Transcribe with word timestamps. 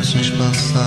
universo 0.00 0.18
em 0.18 0.20
expansão. 0.20 0.82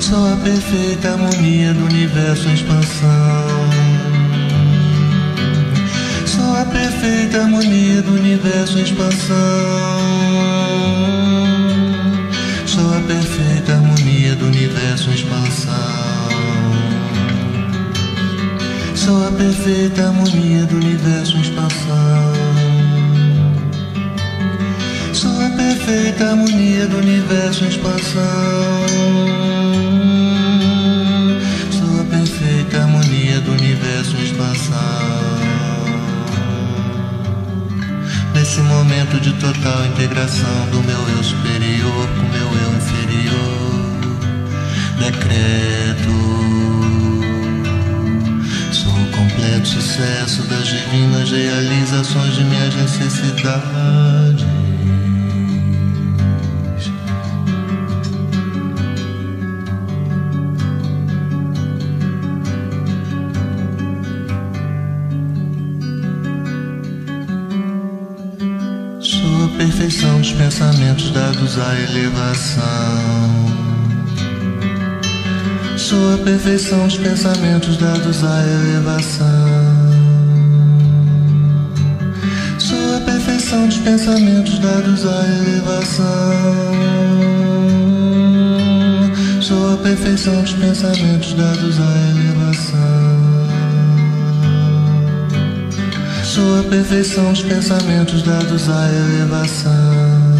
Sou 0.00 0.32
a 0.32 0.36
perfeita 0.36 1.10
harmonia 1.10 1.74
do 1.74 1.84
universo 1.84 2.48
em 2.48 2.54
expansão. 2.54 3.10
Sou 6.26 6.56
a 6.56 6.64
perfeita 6.64 7.38
harmonia 7.42 8.02
do 8.02 8.14
universo 8.14 8.78
em 8.78 8.82
expansão. 8.82 9.36
Sou 12.66 12.94
a 12.94 13.00
perfeita 13.00 13.72
harmonia 13.74 14.36
do 14.36 14.46
universo 14.46 15.10
em 15.10 15.14
expansão. 15.14 15.72
Sou 18.94 19.26
a 19.26 19.30
perfeita 19.32 20.06
harmonia 20.06 20.66
do 20.66 20.76
universo 20.76 21.36
em 21.36 21.40
expansão. 21.40 22.51
Perfeita 25.52 26.30
harmonia 26.30 26.86
do 26.86 26.98
universo 26.98 27.64
em 27.64 27.68
expansão. 27.68 28.22
Sou 31.70 32.00
a 32.00 32.04
perfeita 32.04 32.78
harmonia 32.78 33.40
do 33.40 33.52
universo 33.52 34.16
em 34.16 34.24
expansão. 34.24 34.78
Nesse 38.34 38.60
momento 38.60 39.20
de 39.20 39.32
total 39.34 39.86
integração 39.86 40.66
do 40.70 40.82
meu 40.82 41.08
eu 41.16 41.22
superior 41.22 42.08
com 42.16 42.22
meu 42.28 42.48
eu 42.62 42.76
inferior, 42.76 43.92
decreto 44.98 46.12
completo 49.12 49.68
sucesso 49.68 50.42
das 50.44 50.66
divinas 50.66 51.30
realizações 51.30 52.34
de 52.34 52.44
minhas 52.44 52.74
necessidades. 52.74 54.51
Perfeição 69.92 70.20
dos 70.20 70.32
pensamentos 70.32 71.10
dados 71.10 71.58
à 71.58 71.78
elevação. 71.78 72.64
Sou 75.76 76.14
a 76.14 76.18
perfeição 76.18 76.86
dos 76.86 76.96
pensamentos 76.96 77.76
dados 77.76 78.24
à 78.24 78.42
elevação. 78.42 79.28
Sou 82.58 82.96
a 82.96 83.00
perfeição 83.00 83.66
dos 83.66 83.76
pensamentos 83.78 84.58
dados 84.60 85.04
à 85.04 85.24
elevação. 85.26 86.06
Sou 89.42 89.74
a 89.74 89.76
perfeição 89.76 90.40
dos 90.40 90.54
pensamentos 90.54 91.34
dados 91.34 91.78
à 91.78 91.82
elevação. 91.82 92.31
Sou 96.32 96.60
a 96.60 96.62
perfeição 96.62 97.30
dos 97.30 97.42
pensamentos 97.42 98.22
dados 98.22 98.66
à 98.70 98.88
elevação. 98.88 100.32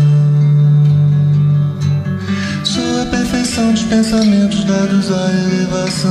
perfeição 3.52 3.72
dos 3.72 3.82
pensamentos 3.82 4.64
dados 4.64 5.12
à 5.12 5.30
elevação. 5.30 6.10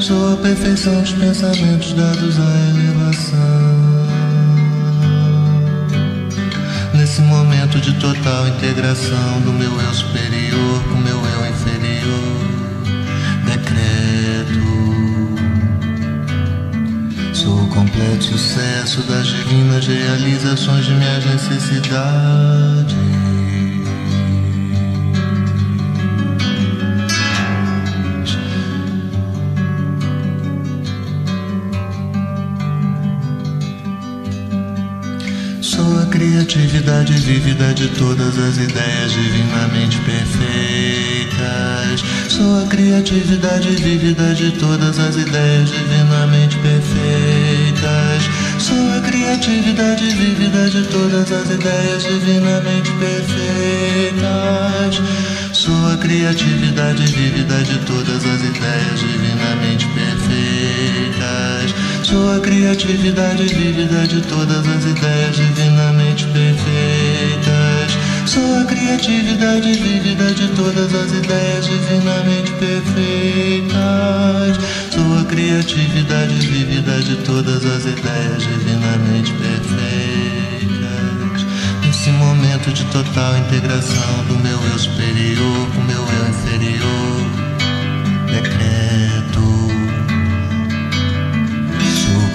Sou 0.00 0.34
a 0.34 0.36
perfeição 0.36 1.00
dos 1.00 1.12
pensamentos 1.14 1.92
dados 1.94 2.38
à 2.38 2.68
elevação. 2.70 4.06
Nesse 6.94 7.22
momento 7.22 7.80
de 7.80 7.92
total 7.94 8.46
integração 8.46 9.40
do 9.40 9.52
meu 9.52 9.80
eu 9.80 9.94
superior 9.94 10.84
com 10.84 11.00
meu 11.00 11.26
eu 11.26 11.45
completo 18.16 18.24
sucesso 18.24 19.02
das 19.02 19.26
divinas 19.26 19.86
realizações 19.86 20.86
de 20.86 20.92
minhas 20.92 21.24
necessidades. 21.24 22.96
criatividade 36.46 37.12
vívida 37.12 37.74
de 37.74 37.88
todas 37.88 38.38
as 38.38 38.56
ideias 38.56 39.12
divinamente 39.12 39.98
perfeitas. 40.00 41.36
Sou 42.28 42.62
a 42.62 42.66
criatividade 42.68 43.70
vívida 43.70 44.34
de 44.34 44.52
todas 44.52 44.98
as 44.98 45.16
ideias 45.16 45.68
divinamente 45.70 46.56
perfeitas. 46.58 47.65
Sou 48.58 48.96
a 48.96 49.00
criatividade 49.00 50.06
vívida 50.10 50.68
de 50.70 50.82
todas 50.88 51.30
as 51.30 51.50
ideias 51.50 52.02
divinamente 52.02 52.90
perfeitas. 52.92 54.16
Sou 55.52 55.92
a 55.92 55.96
criatividade 55.96 57.06
vívida 57.06 57.62
de 57.62 57.78
todas 57.86 58.24
as 58.24 58.42
ideias 58.42 59.00
divinamente 59.00 59.86
perfeitas. 59.88 61.74
Sou 62.02 62.36
a 62.36 62.40
criatividade 62.40 63.44
vívida 63.44 64.06
de 64.06 64.20
todas 64.22 64.66
as 64.68 64.84
ideias 64.84 65.36
divinamente 65.36 66.24
perfeitas. 66.26 66.75
Sou 68.36 68.60
a 68.60 68.64
criatividade 68.66 69.72
vívida 69.72 70.34
de 70.34 70.48
todas 70.48 70.94
as 70.94 71.10
ideias 71.10 71.64
divinamente 71.64 72.52
perfeitas. 72.52 73.72
Sou 74.92 75.18
a 75.18 75.24
criatividade 75.24 76.34
vívida 76.46 77.00
de 77.00 77.16
todas 77.22 77.64
as 77.64 77.86
ideias 77.86 78.42
divinamente 78.42 79.32
perfeitas. 79.32 80.76
Nesse 81.82 82.10
momento 82.10 82.70
de 82.74 82.84
total 82.92 83.38
integração 83.38 84.24
do 84.28 84.38
meu 84.40 84.60
eu 84.70 84.78
superior 84.78 85.70
com 85.74 85.80
meu 85.80 86.06
eu 86.06 86.28
inferior, 86.28 87.24
decreto 88.26 89.46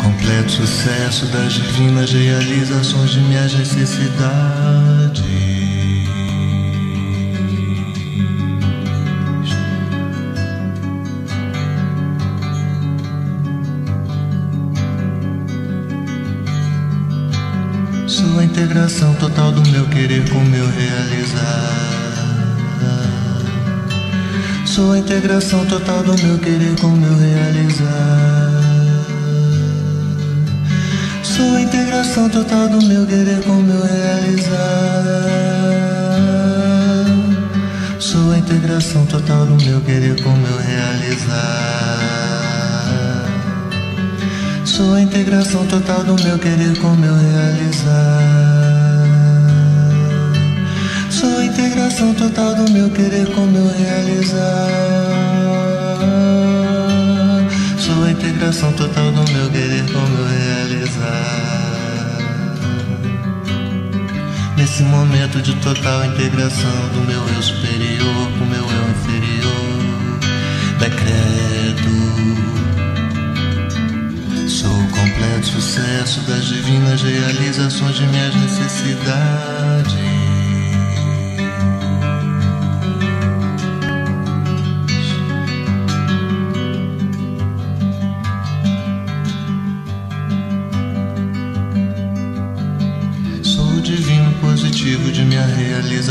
completo 0.02 0.52
sucesso 0.52 1.28
das 1.28 1.54
divinas 1.54 2.12
realizações 2.12 3.12
de 3.12 3.20
minhas 3.20 3.54
necessidades. 3.54 5.51
Integração 18.62 19.16
total 19.16 19.52
do 19.52 19.68
meu 19.72 19.88
querer 19.88 20.30
com 20.30 20.40
meu 20.40 20.68
realizar. 20.70 21.42
Sou 24.68 24.92
a 24.92 25.00
integração 25.00 25.66
total 25.66 26.04
do 26.04 26.14
meu 26.22 26.38
querer 26.38 26.80
com 26.80 26.90
meu 26.90 27.18
realizar. 27.18 27.88
Sou 31.24 31.56
a 31.56 31.62
integração 31.62 32.30
total 32.30 32.70
do 32.70 32.86
meu 32.86 33.08
querer 33.08 33.42
com 33.42 33.56
meu 33.56 33.82
realizar. 33.82 34.52
Sou 38.00 38.32
a 38.32 38.38
integração 38.38 39.08
total 39.08 39.48
do 39.48 39.56
meu 39.66 39.82
querer 39.82 40.22
com 40.22 40.36
meu 40.36 40.58
realizar. 40.60 41.82
Sou 44.82 44.94
a 44.94 45.02
integração 45.02 45.66
total 45.68 46.04
do 46.04 46.16
meu 46.24 46.40
querer 46.40 46.76
com 46.80 46.96
meu 46.96 47.14
realizar. 47.14 48.51
Integração 51.62 52.14
total 52.16 52.56
do 52.56 52.72
meu 52.72 52.90
querer 52.90 53.28
com 53.36 53.46
meu 53.46 53.68
realizar. 53.78 54.68
Sou 57.78 58.04
a 58.04 58.12
integração 58.12 58.74
total 58.74 59.12
do 59.12 59.32
meu 59.32 59.50
querer 59.52 59.86
com 59.92 60.00
meu 60.00 60.26
realizar. 60.28 62.18
Nesse 64.58 64.82
momento 64.84 65.40
de 65.42 65.56
total 65.58 66.06
integração 66.06 66.90
do 66.94 67.02
meu 67.02 67.28
eu 67.28 67.42
superior 67.42 68.32
com 68.40 68.46
meu 68.46 68.66
eu 68.66 68.90
inferior, 68.90 70.20
decreto. 70.80 71.92
Sou 74.50 74.74
o 74.74 74.88
completo 74.90 75.46
sucesso 75.46 76.22
das 76.22 76.46
divinas 76.46 77.02
realizações 77.04 77.96
de 77.96 78.08
minhas 78.08 78.34
necessidades. 78.36 80.21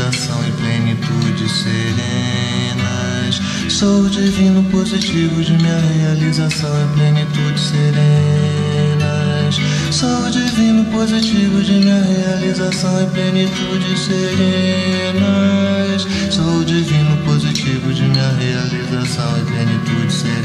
E 0.09 0.51
plenitude 0.53 1.47
serenas. 1.47 3.39
Sou 3.69 4.01
o 4.01 4.09
divino 4.09 4.63
positivo 4.71 5.43
de 5.43 5.53
minha 5.53 5.77
realização 5.77 6.71
e 6.83 6.87
plenitude 6.95 7.59
serenas. 7.59 9.59
Sou 9.91 10.25
o 10.25 10.31
divino 10.31 10.83
positivo 10.85 11.61
de 11.61 11.73
minha 11.73 12.01
realização 12.01 13.03
e 13.03 13.05
plenitude 13.11 13.99
serenas. 13.99 16.07
Sou 16.31 16.61
o 16.61 16.65
divino 16.65 17.17
positivo 17.17 17.93
de 17.93 18.01
minha 18.01 18.31
realização 18.39 19.37
e 19.37 19.41
plenitude 19.45 20.11
serenas. 20.11 20.41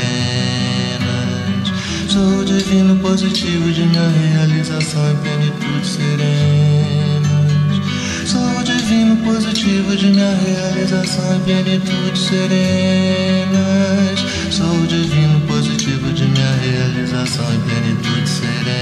Sou 2.11 2.41
o 2.41 2.45
divino 2.45 2.95
positivo 2.97 3.73
de 3.73 3.87
minha 3.87 4.09
realização 4.09 5.13
e 5.13 5.15
plenitude 5.17 5.87
serenas. 5.87 6.76
Sou 8.37 8.61
o 8.61 8.63
divino 8.63 9.17
positivo 9.25 9.97
de 9.97 10.09
minha 10.09 10.37
realização 10.37 11.37
e 11.37 11.41
plenitude 11.41 12.19
serenas. 12.19 13.57
Sou 14.51 14.79
o 14.83 14.87
divino 14.87 15.41
positivo 15.47 16.13
de 16.13 16.27
minha 16.27 16.53
realização 16.57 17.47
e 17.55 17.59
plenitude 17.61 18.29
serenas. 18.29 18.77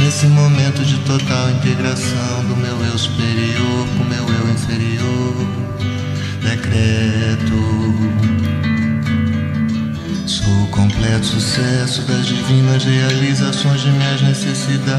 Nesse 0.00 0.26
momento 0.26 0.84
de 0.84 0.98
total 1.04 1.50
integração 1.52 2.44
do 2.48 2.56
meu 2.56 2.84
eu 2.86 2.98
superior 2.98 3.86
com 3.96 4.02
meu 4.02 4.26
eu 4.28 4.50
inferior, 4.50 5.36
decreto. 6.42 7.54
Sou 10.26 10.64
o 10.64 10.66
completo 10.72 11.24
sucesso 11.24 12.02
das 12.02 12.26
divinas 12.26 12.82
realizações 12.82 13.82
de 13.82 13.92
minhas 13.92 14.20
necessidades. 14.22 14.89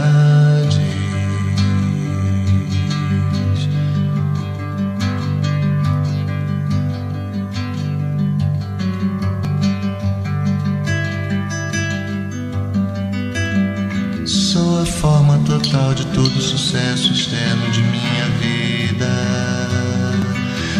Sucesso 16.71 17.11
externo 17.11 17.69
de 17.71 17.81
minha 17.81 18.27
vida. 18.39 19.11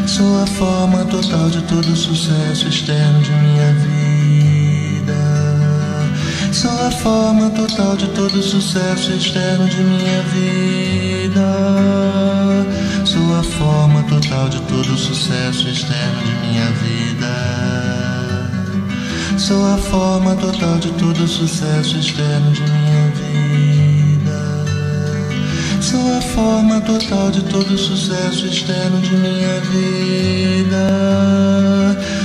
Sou 0.08 0.42
a 0.42 0.48
forma 0.48 1.04
total 1.04 1.50
de 1.50 1.62
todo 1.64 1.94
sucesso 1.98 2.66
externo 2.70 3.22
de 3.22 3.32
minha 3.32 3.74
vida. 3.74 5.14
Sou 6.54 6.72
a 6.72 6.92
forma 6.92 7.50
total 7.50 7.98
de 7.98 8.08
todo 8.08 8.42
sucesso 8.42 9.12
externo 9.12 9.68
de 9.68 9.84
minha 9.84 10.22
vida. 10.32 11.52
Sou 13.06 13.38
a 13.38 13.44
forma 13.44 14.02
total 14.04 14.48
de 14.48 14.62
todo 14.62 14.98
sucesso 14.98 15.68
externo 15.68 16.22
de 16.24 16.48
minha 16.48 16.72
vida. 16.72 17.36
Sou 19.38 19.66
a 19.74 19.78
forma 19.78 20.36
total 20.36 20.78
de 20.78 20.90
todo 20.92 21.28
sucesso 21.28 21.98
externo 21.98 22.50
de 22.54 22.62
minha 22.62 22.76
vida. 22.86 22.91
Sou 25.92 26.18
a 26.18 26.22
forma 26.22 26.80
total 26.80 27.32
de 27.32 27.42
todo 27.44 27.78
sucesso 27.78 28.46
externo 28.48 29.02
de 29.02 29.14
minha 29.14 29.60
vida. 29.60 30.88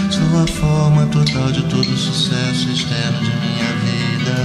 Sou 0.09 0.41
a 0.41 0.47
forma 0.47 1.05
total 1.07 1.51
de 1.51 1.63
todo 1.65 1.97
sucesso 1.97 2.71
externo 2.71 3.19
de 3.19 3.33
minha 3.45 3.67
vida. 3.83 4.37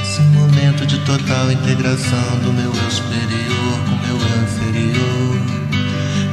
Esse 0.00 0.20
momento 0.20 0.86
de 0.86 0.96
total 1.00 1.50
integração 1.50 2.38
do 2.44 2.52
meu 2.52 2.72
eu 2.72 2.88
superior 2.88 3.80
com 3.88 3.96
meu 4.06 4.16
eu 4.16 4.42
inferior. 4.44 5.40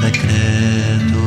Decreto. 0.02 1.26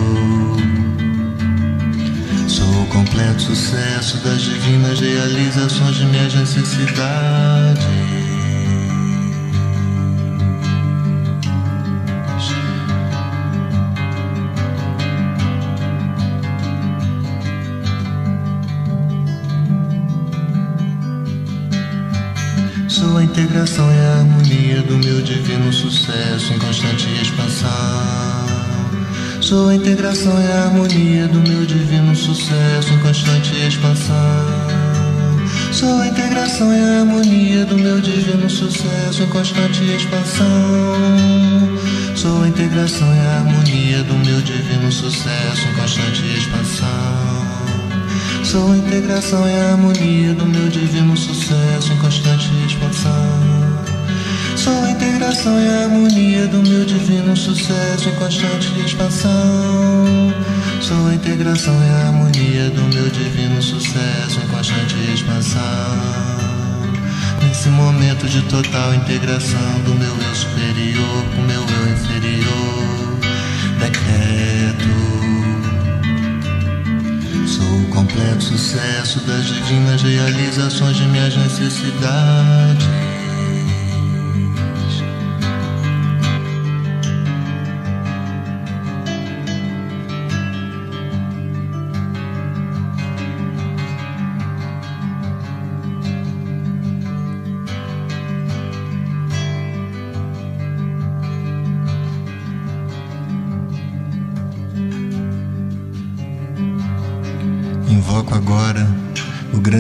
Sou 2.47 2.83
o 2.85 2.87
completo 2.87 3.43
sucesso 3.43 4.19
das 4.19 4.41
divinas 4.41 5.01
realizações 5.01 5.97
de 5.97 6.05
minhas 6.05 6.33
necessidades. 6.33 8.08
Integração 23.39 23.89
e 23.89 23.99
a 23.99 24.19
harmonia 24.19 24.83
do 24.83 24.99
meu 24.99 25.23
divino 25.23 25.73
sucesso 25.73 26.53
em 26.53 26.59
constante 26.59 27.07
expansão. 27.23 27.71
Sou 29.41 29.69
a 29.69 29.77
integração 29.77 30.33
e 30.43 30.47
a 30.51 30.65
harmonia 30.65 31.29
do 31.29 31.39
meu 31.49 31.65
divino 31.65 32.17
sucesso 32.17 32.93
em 32.93 32.99
constante 32.99 33.55
expansão. 33.65 34.17
Sou 35.71 36.01
a 36.01 36.09
integração 36.09 36.75
e 36.75 36.81
a 36.81 36.99
harmonia 36.99 37.65
do 37.65 37.79
meu 37.79 38.01
divino 38.01 38.51
sucesso 38.51 39.23
em 39.23 39.29
constante 39.29 39.85
expansão. 39.85 40.47
Sou 42.17 42.43
a 42.43 42.49
integração 42.49 43.07
e 43.15 43.21
a 43.21 43.37
harmonia 43.37 44.03
do 44.03 44.15
meu 44.15 44.41
divino 44.41 44.91
sucesso 44.91 45.69
em 45.69 45.75
constante 45.75 46.23
expansão. 46.37 47.48
Sou 48.45 48.73
a 48.73 48.77
integração 48.77 49.47
e 49.49 49.53
a 49.53 49.73
harmonia 49.73 50.35
do 50.35 50.47
meu 50.47 50.69
divino 50.69 51.17
sucesso 51.17 51.93
em 51.93 51.99
constante 51.99 52.51
expansão. 52.67 53.13
Sou 54.57 54.83
a 54.85 54.91
integração 54.91 55.61
e 55.61 55.69
a 55.69 55.85
harmonia 55.85 56.47
do 56.49 56.63
meu 56.69 56.85
divino 56.85 57.37
sucesso 57.37 58.09
em 58.09 58.15
constante 58.17 58.73
expansão. 58.85 60.35
Sou 60.81 61.07
a 61.07 61.15
integração 61.15 61.75
e 61.75 61.89
a 61.91 62.07
harmonia 62.07 62.71
do 62.71 62.83
meu 62.95 63.09
divino 63.09 63.63
sucesso 63.63 64.41
em 64.43 64.49
constante 64.49 64.95
expansão. 65.13 65.63
Nesse 67.43 67.69
momento 67.69 68.27
de 68.27 68.43
total 68.43 68.95
integração 68.95 69.81
do 69.85 69.95
meu 69.95 70.17
eu 70.17 70.35
superior 70.35 71.25
com 71.35 71.43
meu 71.43 71.61
eu 71.61 71.93
inferior, 71.93 73.19
decreto. 73.79 74.89
Sou 77.47 77.81
o 77.81 77.85
completo 77.89 78.43
sucesso 78.43 79.21
das 79.21 79.45
divinas 79.45 80.03
realizações 80.03 80.97
de 80.97 81.05
minhas 81.07 81.37
necessidades. 81.37 82.98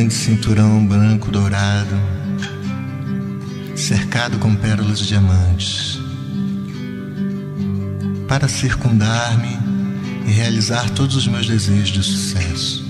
Grande 0.09 0.15
cinturão 0.15 0.87
branco 0.87 1.31
dourado, 1.31 1.95
cercado 3.77 4.39
com 4.39 4.55
pérolas 4.55 5.01
de 5.01 5.09
diamantes, 5.09 6.01
para 8.27 8.49
circundar-me 8.49 9.59
e 10.27 10.31
realizar 10.31 10.89
todos 10.91 11.15
os 11.15 11.27
meus 11.27 11.47
desejos 11.47 11.91
de 11.91 12.03
sucesso. 12.03 12.85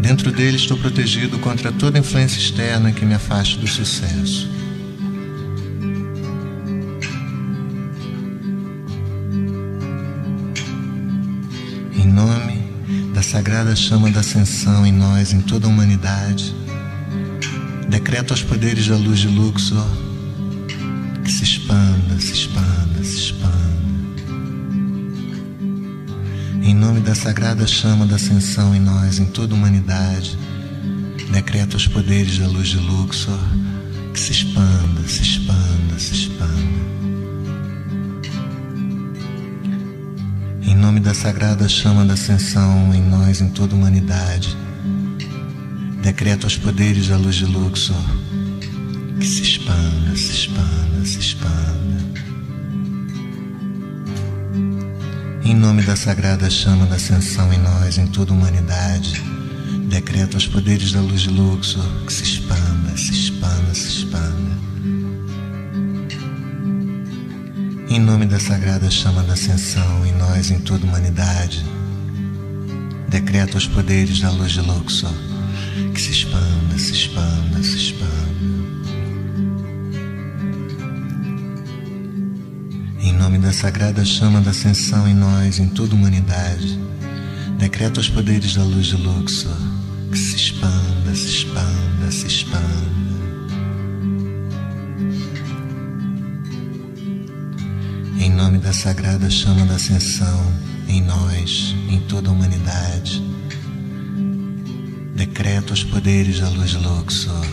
Dentro 0.00 0.30
dele 0.30 0.56
estou 0.56 0.76
protegido 0.78 1.40
contra 1.40 1.72
toda 1.72 1.98
influência 1.98 2.38
externa 2.38 2.92
que 2.92 3.04
me 3.04 3.14
afaste 3.14 3.58
do 3.58 3.66
sucesso. 3.66 4.48
Sagrada 13.30 13.76
chama 13.76 14.10
da 14.10 14.18
ascensão 14.18 14.84
em 14.84 14.90
nós, 14.90 15.32
em 15.32 15.40
toda 15.40 15.64
a 15.64 15.70
humanidade, 15.70 16.52
decreto 17.88 18.32
aos 18.32 18.42
poderes 18.42 18.88
da 18.88 18.96
luz 18.96 19.20
de 19.20 19.28
Luxor 19.28 19.86
que 21.22 21.30
se 21.30 21.44
expanda, 21.44 22.18
se 22.18 22.32
expanda, 22.32 23.04
se 23.04 23.16
expanda. 23.18 23.52
Em 26.60 26.74
nome 26.74 26.98
da 27.02 27.14
sagrada 27.14 27.68
chama 27.68 28.04
da 28.04 28.16
ascensão 28.16 28.74
em 28.74 28.80
nós, 28.80 29.20
em 29.20 29.26
toda 29.26 29.54
a 29.54 29.56
humanidade, 29.56 30.36
decreto 31.30 31.74
aos 31.74 31.86
poderes 31.86 32.36
da 32.36 32.48
luz 32.48 32.66
de 32.66 32.78
Luxor 32.78 33.38
que 34.12 34.18
se 34.18 34.32
expanda, 34.32 35.06
se 35.06 35.22
expanda, 35.22 35.98
se 36.00 36.14
expanda. 36.14 36.89
Em 40.70 40.76
nome 40.76 41.00
da 41.00 41.12
sagrada 41.12 41.68
chama 41.68 42.04
da 42.04 42.14
ascensão 42.14 42.94
em 42.94 43.02
nós, 43.02 43.40
em 43.40 43.48
toda 43.48 43.74
a 43.74 43.76
humanidade, 43.76 44.56
decreto 46.00 46.44
aos 46.44 46.56
poderes 46.56 47.08
da 47.08 47.16
luz 47.16 47.34
de 47.34 47.44
Luxor 47.44 47.96
que 49.18 49.26
se 49.26 49.42
expanda, 49.42 50.16
se 50.16 50.30
expanda, 50.30 51.04
se 51.04 51.18
expanda. 51.18 52.04
Em 55.44 55.56
nome 55.56 55.82
da 55.82 55.96
sagrada 55.96 56.48
chama 56.48 56.86
da 56.86 56.94
ascensão 56.94 57.52
em 57.52 57.58
nós, 57.58 57.98
em 57.98 58.06
toda 58.06 58.30
a 58.30 58.36
humanidade, 58.36 59.20
decreto 59.88 60.36
os 60.36 60.46
poderes 60.46 60.92
da 60.92 61.00
luz 61.00 61.22
de 61.22 61.30
Luxor 61.30 61.84
que 62.06 62.12
se 62.12 62.22
expanda, 62.22 62.39
Em 67.90 67.98
nome 67.98 68.24
da 68.24 68.38
sagrada 68.38 68.88
chama 68.88 69.20
da 69.24 69.32
ascensão 69.32 70.06
em 70.06 70.12
nós, 70.12 70.48
em 70.52 70.60
toda 70.60 70.86
a 70.86 70.88
humanidade, 70.88 71.66
decreto 73.08 73.58
os 73.58 73.66
poderes 73.66 74.20
da 74.20 74.30
luz 74.30 74.52
de 74.52 74.60
Luxor 74.60 75.12
que 75.92 76.00
se 76.00 76.12
expanda, 76.12 76.78
se 76.78 76.92
expanda, 76.92 77.60
se 77.60 77.76
expanda. 77.76 78.10
Em 83.00 83.12
nome 83.12 83.38
da 83.38 83.52
sagrada 83.52 84.04
chama 84.04 84.40
da 84.40 84.52
ascensão 84.52 85.08
em 85.08 85.14
nós, 85.14 85.58
em 85.58 85.66
toda 85.66 85.92
a 85.92 85.96
humanidade, 85.98 86.78
decreto 87.58 87.98
os 87.98 88.08
poderes 88.08 88.54
da 88.54 88.62
luz 88.62 88.86
de 88.86 88.96
Luxor 88.98 89.56
que 90.12 90.18
se 90.18 90.36
expanda, 90.36 91.12
se 91.12 91.28
expanda, 91.28 91.69
da 98.70 98.74
sagrada 98.74 99.28
chama 99.28 99.66
da 99.66 99.74
ascensão 99.74 100.40
em 100.86 101.02
nós, 101.02 101.74
em 101.88 101.98
toda 102.02 102.28
a 102.28 102.32
humanidade, 102.32 103.20
decreto 105.16 105.72
os 105.72 105.82
poderes 105.82 106.38
da 106.38 106.48
luz 106.50 106.74
Luxor 106.74 107.44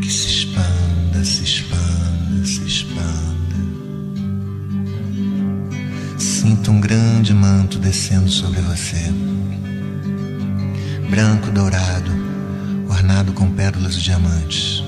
que 0.00 0.08
se 0.08 0.28
expanda, 0.28 1.24
se 1.24 1.42
expanda, 1.42 2.46
se 2.46 2.62
expanda. 2.64 3.56
Sinta 6.16 6.70
um 6.70 6.80
grande 6.80 7.34
manto 7.34 7.80
descendo 7.80 8.30
sobre 8.30 8.60
você, 8.60 9.12
branco 11.10 11.50
dourado, 11.50 12.12
ornado 12.88 13.32
com 13.32 13.50
pérolas 13.50 13.96
e 13.96 14.02
diamantes. 14.02 14.85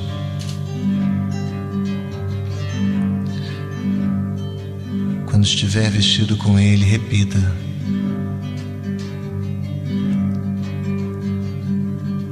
Quando 5.38 5.46
estiver 5.46 5.88
vestido 5.88 6.36
com 6.36 6.58
ele, 6.58 6.84
repita: 6.84 7.38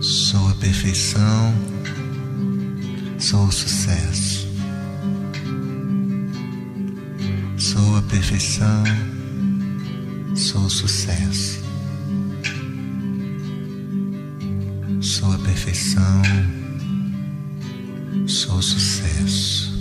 Sou 0.00 0.48
a 0.48 0.54
perfeição, 0.54 1.54
sou 3.16 3.44
o 3.44 3.52
sucesso. 3.52 4.48
Sou 7.56 7.96
a 7.96 8.02
perfeição, 8.02 8.82
sou 10.34 10.62
o 10.62 10.70
sucesso. 10.70 11.62
Sou 15.00 15.32
a 15.32 15.38
perfeição, 15.38 16.22
sou 18.26 18.56
o 18.56 18.62
sucesso. 18.62 19.75